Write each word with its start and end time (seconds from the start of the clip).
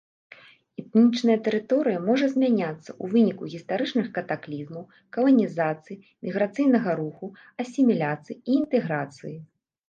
Этнічная 0.83 1.33
тэрыторыя 1.47 1.99
можа 2.05 2.25
змяняцца 2.35 2.87
ў 2.93 3.05
выніку 3.11 3.49
гістарычных 3.53 4.07
катаклізмаў, 4.15 4.83
каланізацыі, 5.19 5.99
міграцыйнага 6.29 6.91
руху, 7.03 7.25
асіміляцыі 7.67 8.39
і 8.39 8.57
інтэграцыі. 8.57 9.37